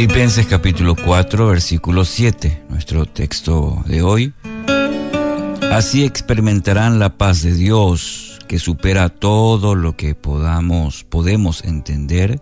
Filipenses 0.00 0.46
capítulo 0.46 0.96
4, 0.96 1.48
versículo 1.48 2.06
7, 2.06 2.62
nuestro 2.70 3.04
texto 3.04 3.84
de 3.84 4.00
hoy. 4.00 4.32
Así 5.70 6.04
experimentarán 6.04 6.98
la 6.98 7.18
paz 7.18 7.42
de 7.42 7.52
Dios 7.52 8.38
que 8.48 8.58
supera 8.58 9.10
todo 9.10 9.74
lo 9.74 9.98
que 9.98 10.14
podamos, 10.14 11.04
podemos 11.04 11.62
entender. 11.64 12.40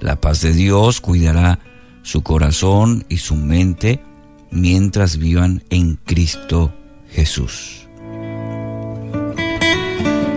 La 0.00 0.20
paz 0.20 0.40
de 0.40 0.52
Dios 0.52 1.00
cuidará 1.00 1.60
su 2.02 2.24
corazón 2.24 3.06
y 3.08 3.18
su 3.18 3.36
mente 3.36 4.02
mientras 4.50 5.18
vivan 5.18 5.62
en 5.70 5.94
Cristo 6.04 6.74
Jesús. 7.08 7.86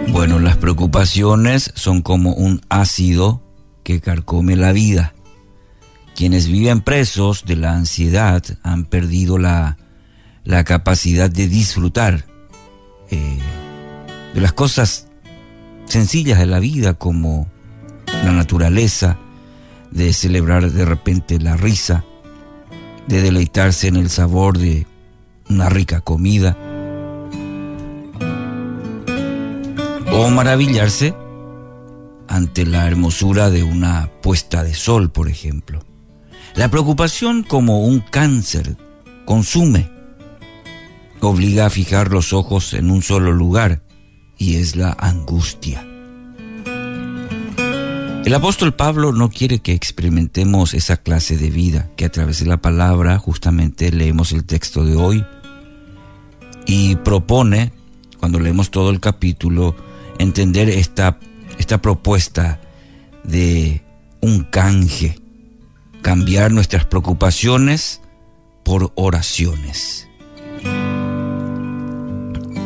Bueno, 0.09 0.37
las 0.37 0.57
preocupaciones 0.57 1.71
son 1.73 2.03
como 2.03 2.35
un 2.35 2.61
ácido 2.69 3.41
que 3.81 3.99
carcome 3.99 4.55
la 4.55 4.73
vida. 4.73 5.15
Quienes 6.15 6.47
viven 6.47 6.79
presos 6.79 7.43
de 7.45 7.57
la 7.57 7.73
ansiedad 7.73 8.41
han 8.63 8.85
perdido 8.85 9.37
la, 9.37 9.77
la 10.45 10.63
capacidad 10.63 11.29
de 11.29 11.49
disfrutar 11.49 12.25
eh, 13.11 13.37
de 14.33 14.39
las 14.41 14.53
cosas 14.53 15.07
sencillas 15.85 16.39
de 16.39 16.45
la 16.45 16.59
vida 16.59 16.93
como 16.93 17.47
la 18.23 18.31
naturaleza, 18.31 19.17
de 19.91 20.13
celebrar 20.13 20.71
de 20.71 20.85
repente 20.85 21.37
la 21.39 21.57
risa, 21.57 22.05
de 23.07 23.21
deleitarse 23.21 23.87
en 23.87 23.97
el 23.97 24.09
sabor 24.09 24.57
de 24.57 24.87
una 25.49 25.69
rica 25.69 25.99
comida 25.99 26.57
o 30.11 30.29
maravillarse 30.29 31.13
ante 32.27 32.65
la 32.65 32.87
hermosura 32.87 33.49
de 33.49 33.63
una 33.63 34.09
puesta 34.21 34.63
de 34.63 34.73
sol, 34.73 35.11
por 35.11 35.27
ejemplo. 35.27 35.83
La 36.55 36.69
preocupación 36.69 37.43
como 37.43 37.81
un 37.81 37.99
cáncer 37.99 38.77
consume, 39.25 39.89
obliga 41.19 41.65
a 41.65 41.69
fijar 41.69 42.13
los 42.13 42.31
ojos 42.31 42.73
en 42.73 42.91
un 42.91 43.01
solo 43.01 43.33
lugar 43.33 43.81
y 44.37 44.55
es 44.55 44.77
la 44.77 44.95
angustia. 44.97 45.85
El 48.23 48.33
apóstol 48.33 48.73
Pablo 48.73 49.11
no 49.11 49.29
quiere 49.29 49.59
que 49.59 49.73
experimentemos 49.73 50.73
esa 50.73 50.95
clase 50.95 51.37
de 51.37 51.49
vida, 51.49 51.91
que 51.97 52.05
a 52.05 52.11
través 52.11 52.39
de 52.39 52.45
la 52.45 52.61
palabra 52.61 53.19
justamente 53.19 53.91
leemos 53.91 54.31
el 54.31 54.45
texto 54.45 54.85
de 54.85 54.95
hoy 54.95 55.25
y 56.65 56.95
propone, 56.95 57.73
cuando 58.17 58.39
leemos 58.39 58.71
todo 58.71 58.91
el 58.91 59.01
capítulo, 59.01 59.75
entender 60.19 60.69
esta, 60.69 61.19
esta 61.57 61.81
propuesta 61.81 62.61
de 63.25 63.83
un 64.21 64.45
canje 64.45 65.24
cambiar 66.05 66.51
nuestras 66.51 66.85
preocupaciones 66.85 67.99
por 68.63 68.93
oraciones. 68.93 70.07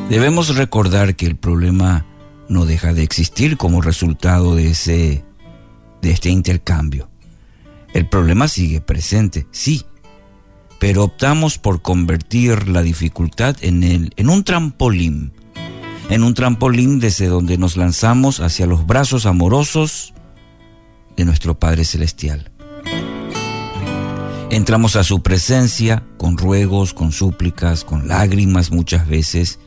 Debemos 0.09 0.57
recordar 0.57 1.15
que 1.15 1.25
el 1.25 1.37
problema 1.37 2.05
no 2.49 2.65
deja 2.65 2.91
de 2.91 3.01
existir 3.01 3.55
como 3.55 3.81
resultado 3.81 4.55
de 4.55 4.71
ese 4.71 5.23
de 6.01 6.11
este 6.11 6.29
intercambio. 6.29 7.09
El 7.93 8.09
problema 8.09 8.49
sigue 8.49 8.81
presente, 8.81 9.47
sí, 9.51 9.85
pero 10.77 11.05
optamos 11.05 11.57
por 11.57 11.81
convertir 11.81 12.67
la 12.67 12.81
dificultad 12.81 13.55
en, 13.61 13.83
el, 13.83 14.11
en 14.17 14.29
un 14.29 14.43
trampolín, 14.43 15.31
en 16.09 16.25
un 16.25 16.33
trampolín 16.33 16.99
desde 16.99 17.27
donde 17.27 17.57
nos 17.57 17.77
lanzamos 17.77 18.41
hacia 18.41 18.65
los 18.65 18.85
brazos 18.85 19.25
amorosos 19.25 20.13
de 21.15 21.23
nuestro 21.23 21.57
Padre 21.57 21.85
Celestial. 21.85 22.51
Entramos 24.51 24.95
a 24.95 25.03
su 25.03 25.21
presencia 25.21 26.03
con 26.17 26.35
ruegos, 26.35 26.95
con 26.95 27.11
súplicas, 27.11 27.83
con 27.83 28.07
lágrimas 28.07 28.71
muchas 28.71 29.07
veces, 29.07 29.59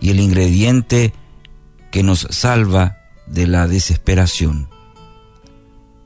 y 0.00 0.10
el 0.10 0.20
ingrediente 0.20 1.12
que 1.90 2.04
nos 2.04 2.28
salva 2.30 2.98
de 3.26 3.48
la 3.48 3.66
desesperación, 3.66 4.68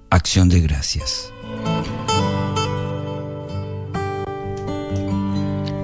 acción 0.08 0.48
de 0.48 0.60
gracias. 0.60 1.30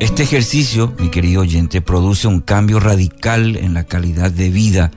Este 0.00 0.22
ejercicio, 0.22 0.94
mi 0.98 1.10
querido 1.10 1.42
oyente, 1.42 1.82
produce 1.82 2.28
un 2.28 2.40
cambio 2.40 2.80
radical 2.80 3.56
en 3.56 3.74
la 3.74 3.84
calidad 3.84 4.30
de 4.30 4.48
vida 4.48 4.90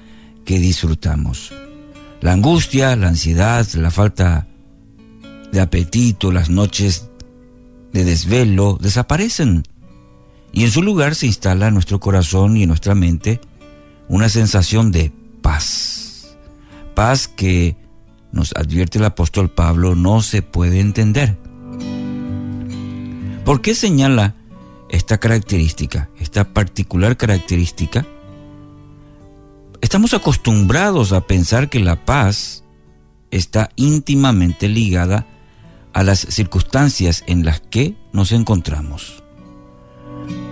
que 0.46 0.58
disfrutamos. 0.58 1.52
La 2.22 2.32
angustia, 2.32 2.96
la 2.96 3.10
ansiedad, 3.10 3.68
la 3.74 3.92
falta 3.92 4.48
de 5.52 5.60
apetito, 5.60 6.32
las 6.32 6.50
noches 6.50 7.09
de 7.94 8.04
desvelo 8.04 8.78
desaparecen 8.80 9.64
y 10.52 10.64
en 10.64 10.72
su 10.72 10.82
lugar 10.82 11.16
se 11.16 11.28
instala 11.28 11.68
en 11.68 11.74
nuestro 11.74 12.00
corazón 12.00 12.58
y 12.58 12.64
en 12.64 12.70
nuestra 12.70 12.96
mente 12.96 13.40
una 14.08 14.30
sensación 14.30 14.92
de 14.92 15.12
paz. 15.42 16.38
Paz 16.96 17.28
que, 17.28 17.78
nos 18.32 18.54
advierte 18.56 19.00
el 19.00 19.06
apóstol 19.06 19.50
Pablo, 19.50 19.96
no 19.96 20.22
se 20.22 20.42
puede 20.42 20.80
entender. 20.80 21.38
¿Por 23.44 23.62
qué 23.62 23.74
señala 23.74 24.36
esta 24.90 25.18
característica, 25.18 26.10
esta 26.20 26.54
particular 26.54 27.18
característica? 27.18 28.06
Estamos 29.82 30.14
acostumbrados 30.14 31.14
a 31.14 31.22
pensar 31.22 31.70
que 31.70 31.80
la 31.80 32.06
paz 32.06 32.64
está 33.32 33.72
íntimamente 33.76 34.68
ligada 34.68 35.26
a 35.94 36.04
las 36.04 36.20
circunstancias 36.20 37.24
en 37.28 37.46
las 37.46 37.62
que 37.62 37.96
nos 38.12 38.32
encontramos. 38.32 39.24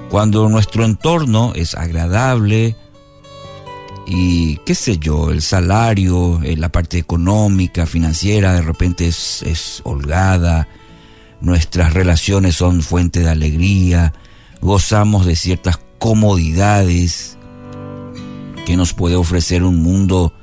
Cuando 0.10 0.48
nuestro 0.50 0.86
entorno 0.86 1.54
es 1.56 1.76
agradable 1.76 2.76
y 4.08 4.58
qué 4.66 4.74
sé 4.74 5.00
yo, 5.00 5.32
el 5.32 5.42
salario, 5.42 6.42
eh, 6.42 6.56
la 6.56 6.70
parte 6.70 6.98
económica, 6.98 7.86
financiera, 7.86 8.54
de 8.54 8.62
repente 8.62 9.08
es, 9.08 9.82
holgada, 9.84 10.70
nuestras 11.42 11.94
relaciones 11.94 12.56
son 12.56 12.82
fuente 12.82 13.20
de 13.20 13.30
alegría, 13.30 14.14
gozamos 14.62 15.26
de 15.26 15.36
ciertas 15.36 15.80
comodidades 16.00 17.38
que 18.66 18.78
nos 18.78 18.94
puede 18.94 19.18
ofrecer 19.18 19.64
un 19.64 19.84
mundo 19.84 20.34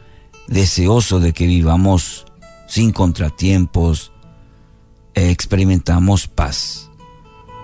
deseoso 0.47 1.19
de 1.19 1.33
que 1.33 1.47
vivamos 1.47 2.27
sin 2.69 2.93
contratiempos, 2.93 4.13
experimentamos 5.15 6.29
paz. 6.29 6.91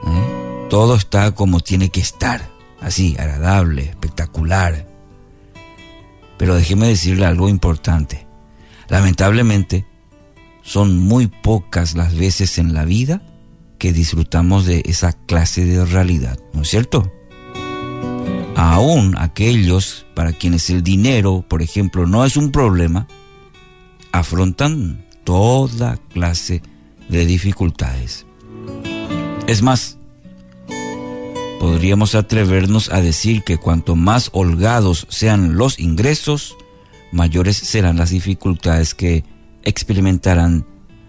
¿eh? 0.06 0.66
Todo 0.70 0.94
está 0.94 1.32
como 1.34 1.60
tiene 1.60 1.90
que 1.90 2.00
estar, 2.00 2.50
así, 2.80 3.16
agradable, 3.18 3.84
espectacular. 3.84 4.86
Pero 6.38 6.54
déjeme 6.54 6.88
decirle 6.88 7.26
algo 7.26 7.48
importante. 7.48 8.26
Lamentablemente, 8.88 9.86
son 10.62 10.98
muy 10.98 11.26
pocas 11.26 11.94
las 11.94 12.16
veces 12.16 12.58
en 12.58 12.74
la 12.74 12.84
vida 12.84 13.22
que 13.78 13.92
disfrutamos 13.92 14.66
de 14.66 14.82
esa 14.84 15.12
clase 15.12 15.64
de 15.64 15.84
realidad, 15.84 16.38
¿no 16.52 16.62
es 16.62 16.68
cierto? 16.68 17.10
Aún 18.56 19.16
aquellos 19.18 20.06
para 20.14 20.32
quienes 20.32 20.68
el 20.68 20.82
dinero, 20.82 21.44
por 21.48 21.62
ejemplo, 21.62 22.06
no 22.06 22.24
es 22.24 22.36
un 22.36 22.52
problema, 22.52 23.08
afrontan 24.12 25.06
toda 25.24 25.96
clase 26.12 26.62
de 27.10 27.26
dificultades. 27.26 28.26
Es 29.46 29.62
más, 29.62 29.98
podríamos 31.58 32.14
atrevernos 32.14 32.90
a 32.90 33.00
decir 33.00 33.42
que 33.42 33.58
cuanto 33.58 33.96
más 33.96 34.30
holgados 34.32 35.06
sean 35.10 35.56
los 35.56 35.78
ingresos, 35.78 36.56
mayores 37.12 37.56
serán 37.56 37.96
las 37.96 38.10
dificultades 38.10 38.94
que 38.94 39.24
experimentarán 39.62 40.64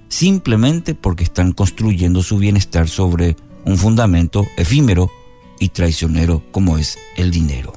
simplemente 0.09 0.93
porque 0.95 1.23
están 1.23 1.53
construyendo 1.53 2.21
su 2.21 2.37
bienestar 2.37 2.89
sobre 2.89 3.37
un 3.63 3.77
fundamento 3.77 4.45
efímero 4.57 5.09
y 5.59 5.69
traicionero 5.69 6.43
como 6.51 6.77
es 6.77 6.97
el 7.15 7.31
dinero. 7.31 7.73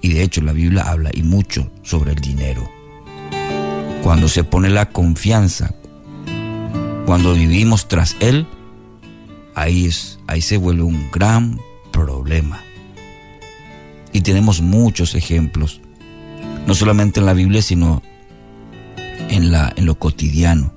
Y 0.00 0.12
de 0.12 0.22
hecho 0.22 0.42
la 0.42 0.52
Biblia 0.52 0.82
habla 0.82 1.10
y 1.12 1.22
mucho 1.22 1.70
sobre 1.82 2.12
el 2.12 2.18
dinero. 2.20 2.68
Cuando 4.02 4.28
se 4.28 4.44
pone 4.44 4.68
la 4.68 4.90
confianza, 4.90 5.74
cuando 7.06 7.34
vivimos 7.34 7.88
tras 7.88 8.16
Él, 8.20 8.46
ahí, 9.54 9.86
es, 9.86 10.18
ahí 10.26 10.40
se 10.40 10.56
vuelve 10.56 10.82
un 10.82 11.10
gran 11.10 11.60
problema. 11.90 12.62
Y 14.12 14.20
tenemos 14.20 14.60
muchos 14.60 15.14
ejemplos, 15.14 15.80
no 16.66 16.74
solamente 16.74 17.20
en 17.20 17.26
la 17.26 17.32
Biblia, 17.32 17.62
sino 17.62 18.02
en, 19.28 19.50
la, 19.50 19.72
en 19.76 19.86
lo 19.86 19.96
cotidiano. 19.96 20.72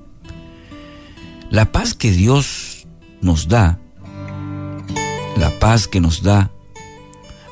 La 1.50 1.72
paz 1.72 1.94
que 1.94 2.12
Dios 2.12 2.88
nos 3.22 3.48
da, 3.48 3.80
la 5.38 5.52
paz 5.60 5.88
que 5.88 6.02
nos 6.02 6.24
da, 6.24 6.52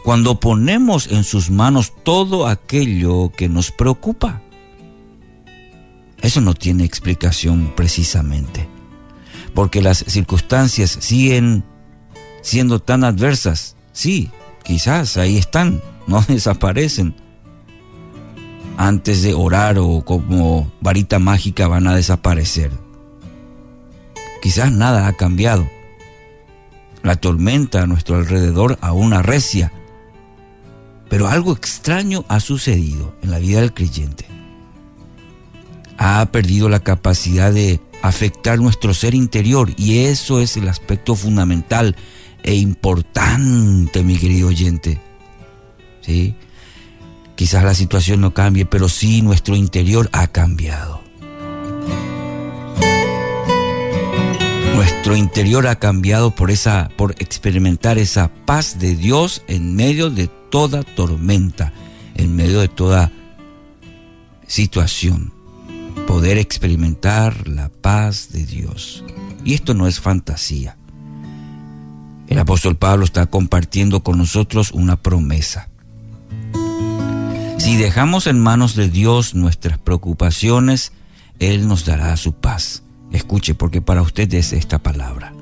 cuando 0.03 0.39
ponemos 0.39 1.07
en 1.07 1.23
sus 1.23 1.49
manos 1.49 1.93
todo 2.03 2.47
aquello 2.47 3.31
que 3.35 3.49
nos 3.49 3.71
preocupa. 3.71 4.41
Eso 6.23 6.39
no 6.41 6.55
tiene 6.55 6.85
explicación 6.85 7.73
precisamente. 7.75 8.67
porque 9.53 9.83
las 9.83 9.99
circunstancias 10.07 10.97
siguen 10.99 11.63
siendo 12.41 12.79
tan 12.79 13.03
adversas. 13.03 13.75
Sí, 13.91 14.31
quizás 14.63 15.15
ahí 15.17 15.37
están, 15.37 15.79
no 16.07 16.21
desaparecen. 16.27 17.13
Antes 18.75 19.21
de 19.21 19.35
orar 19.35 19.77
o 19.77 20.03
como 20.03 20.71
varita 20.81 21.19
mágica 21.19 21.67
van 21.67 21.85
a 21.85 21.95
desaparecer. 21.95 22.71
Quizás 24.41 24.71
nada 24.71 25.07
ha 25.07 25.13
cambiado. 25.13 25.69
La 27.03 27.17
tormenta 27.17 27.83
a 27.83 27.85
nuestro 27.85 28.15
alrededor 28.15 28.79
aún 28.81 29.13
arrecia. 29.13 29.71
Pero 31.09 31.27
algo 31.27 31.51
extraño 31.51 32.25
ha 32.27 32.39
sucedido 32.39 33.13
en 33.21 33.29
la 33.29 33.37
vida 33.37 33.59
del 33.59 33.73
creyente. 33.73 34.25
Ha 35.97 36.25
perdido 36.31 36.69
la 36.69 36.79
capacidad 36.79 37.51
de 37.51 37.79
afectar 38.01 38.59
nuestro 38.59 38.93
ser 38.93 39.15
interior 39.15 39.71
y 39.77 39.99
eso 39.99 40.39
es 40.41 40.57
el 40.57 40.67
aspecto 40.67 41.15
fundamental 41.15 41.95
e 42.43 42.55
importante, 42.55 44.03
mi 44.03 44.17
querido 44.17 44.49
oyente. 44.49 44.99
¿Sí? 46.01 46.35
Quizás 47.35 47.63
la 47.63 47.73
situación 47.73 48.21
no 48.21 48.33
cambie, 48.33 48.65
pero 48.65 48.89
sí 48.89 49.21
nuestro 49.21 49.55
interior 49.55 50.09
ha 50.11 50.27
cambiado. 50.27 51.01
Nuestro 54.75 55.15
interior 55.15 55.67
ha 55.67 55.75
cambiado 55.75 56.31
por 56.31 56.51
esa 56.51 56.89
por 56.97 57.11
experimentar 57.19 57.97
esa 57.97 58.29
paz 58.45 58.79
de 58.79 58.95
Dios 58.95 59.43
en 59.47 59.75
medio 59.75 60.09
de 60.09 60.27
toda 60.27 60.83
tormenta, 60.83 61.73
en 62.15 62.35
medio 62.35 62.59
de 62.59 62.67
toda 62.67 63.11
situación. 64.45 65.42
Poder 66.07 66.37
experimentar 66.37 67.47
la 67.47 67.69
paz 67.69 68.29
de 68.31 68.45
Dios. 68.45 69.03
Y 69.43 69.53
esto 69.53 69.73
no 69.73 69.87
es 69.87 69.99
fantasía. 69.99 70.77
El 72.27 72.39
apóstol 72.39 72.75
Pablo 72.75 73.05
está 73.05 73.25
compartiendo 73.27 74.03
con 74.03 74.17
nosotros 74.17 74.71
una 74.71 74.95
promesa. 74.95 75.69
Si 77.57 77.77
dejamos 77.77 78.27
en 78.27 78.39
manos 78.39 78.75
de 78.75 78.89
Dios 78.89 79.35
nuestras 79.35 79.77
preocupaciones, 79.77 80.91
Él 81.39 81.67
nos 81.67 81.85
dará 81.85 82.15
su 82.17 82.33
paz. 82.33 82.83
Escuche, 83.11 83.55
porque 83.55 83.81
para 83.81 84.01
usted 84.01 84.33
es 84.33 84.53
esta 84.53 84.79
palabra. 84.79 85.33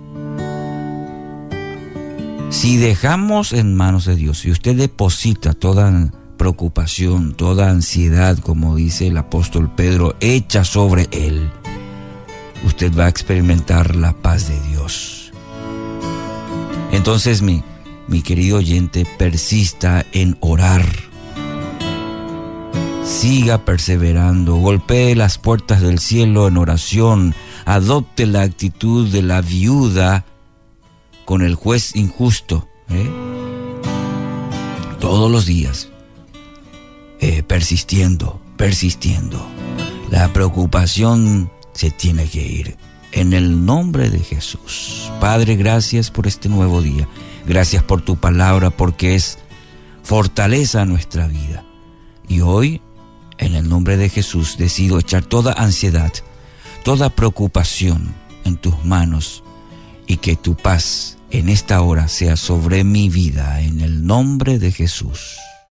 Si 2.52 2.76
dejamos 2.76 3.54
en 3.54 3.76
manos 3.76 4.06
de 4.06 4.16
Dios, 4.16 4.40
si 4.40 4.52
usted 4.52 4.76
deposita 4.76 5.54
toda 5.54 6.12
preocupación, 6.42 7.36
toda 7.36 7.70
ansiedad, 7.70 8.36
como 8.40 8.76
dice 8.76 9.06
el 9.06 9.18
apóstol 9.18 9.70
Pedro, 9.76 10.16
hecha 10.22 10.64
sobre 10.64 11.08
Él, 11.12 11.52
usted 12.66 12.92
va 12.98 13.06
a 13.06 13.10
experimentar 13.10 13.96
la 13.96 14.14
paz 14.14 14.48
de 14.48 14.60
Dios. 14.62 15.32
Entonces, 16.92 17.44
mi, 17.44 17.64
mi 18.08 18.24
querido 18.24 18.58
oyente, 18.58 19.06
persista 19.20 20.04
en 20.14 20.36
orar. 20.40 20.84
Siga 23.06 23.64
perseverando, 23.64 24.56
golpee 24.56 25.16
las 25.16 25.38
puertas 25.38 25.80
del 25.80 26.00
cielo 26.00 26.48
en 26.48 26.58
oración, 26.58 27.36
adopte 27.66 28.26
la 28.26 28.42
actitud 28.42 29.08
de 29.10 29.22
la 29.22 29.42
viuda 29.42 30.26
con 31.24 31.44
el 31.44 31.54
juez 31.54 31.96
injusto. 31.96 32.68
¿eh? 32.90 33.12
Todos 35.00 35.30
los 35.30 35.46
días, 35.46 35.91
eh, 37.22 37.44
persistiendo, 37.44 38.42
persistiendo. 38.58 39.40
La 40.10 40.34
preocupación 40.34 41.52
se 41.72 41.92
tiene 41.92 42.28
que 42.28 42.46
ir 42.46 42.78
en 43.12 43.34
el 43.34 43.64
nombre 43.64 44.10
de 44.10 44.20
Jesús. 44.20 45.12
Padre, 45.20 45.56
gracias 45.56 46.10
por 46.10 46.26
este 46.26 46.50
nuevo 46.50 46.82
día. 46.82 47.08
Gracias 47.48 47.84
por 47.84 48.02
tu 48.02 48.16
palabra 48.16 48.72
porque 48.72 49.14
es 49.14 49.38
fortaleza 50.04 50.82
a 50.82 50.86
nuestra 50.86 51.28
vida. 51.28 51.64
Y 52.28 52.42
hoy, 52.42 52.82
en 53.38 53.54
el 53.54 53.70
nombre 53.70 53.98
de 53.98 54.10
Jesús, 54.10 54.58
decido 54.58 54.98
echar 54.98 55.24
toda 55.24 55.54
ansiedad, 55.54 56.12
toda 56.84 57.12
preocupación 57.12 58.16
en 58.46 58.58
tus 58.58 58.84
manos 58.84 59.44
y 60.08 60.18
que 60.18 60.36
tu 60.36 60.56
paz 60.56 61.18
en 61.30 61.50
esta 61.50 61.82
hora 61.82 62.08
sea 62.08 62.36
sobre 62.36 62.84
mi 62.84 63.10
vida 63.10 63.62
en 63.62 63.80
el 63.80 64.06
nombre 64.08 64.58
de 64.58 64.72
Jesús. 64.72 65.38